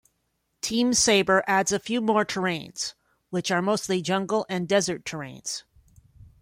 "Team 0.61 0.95
Sabre" 0.95 1.43
adds 1.45 1.71
a 1.71 1.77
few 1.79 2.01
more 2.01 2.25
terrains 2.25 2.95
which 3.29 3.51
are 3.51 3.61
mostly 3.61 4.01
jungle 4.01 4.47
and 4.49 4.67
desert 4.67 5.05
terrains. 5.05 5.61